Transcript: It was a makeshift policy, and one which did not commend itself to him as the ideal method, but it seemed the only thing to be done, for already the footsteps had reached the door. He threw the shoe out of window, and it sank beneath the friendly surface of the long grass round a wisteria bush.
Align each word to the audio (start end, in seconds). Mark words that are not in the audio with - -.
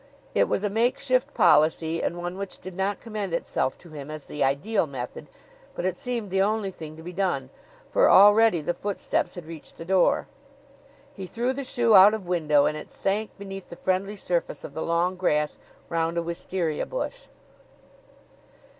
It 0.33 0.45
was 0.47 0.63
a 0.63 0.69
makeshift 0.71 1.31
policy, 1.35 2.01
and 2.01 2.17
one 2.17 2.35
which 2.35 2.57
did 2.57 2.73
not 2.75 2.99
commend 2.99 3.33
itself 3.35 3.77
to 3.77 3.91
him 3.91 4.09
as 4.09 4.25
the 4.25 4.43
ideal 4.43 4.87
method, 4.87 5.27
but 5.75 5.85
it 5.85 5.95
seemed 5.95 6.31
the 6.31 6.41
only 6.41 6.71
thing 6.71 6.97
to 6.97 7.03
be 7.03 7.13
done, 7.13 7.51
for 7.91 8.09
already 8.09 8.61
the 8.61 8.73
footsteps 8.73 9.35
had 9.35 9.45
reached 9.45 9.77
the 9.77 9.85
door. 9.85 10.27
He 11.13 11.27
threw 11.27 11.53
the 11.53 11.63
shoe 11.63 11.93
out 11.93 12.15
of 12.15 12.27
window, 12.27 12.65
and 12.65 12.75
it 12.75 12.91
sank 12.91 13.37
beneath 13.37 13.69
the 13.69 13.75
friendly 13.75 14.15
surface 14.15 14.63
of 14.63 14.73
the 14.73 14.81
long 14.81 15.17
grass 15.17 15.59
round 15.87 16.17
a 16.17 16.23
wisteria 16.23 16.87
bush. 16.87 17.27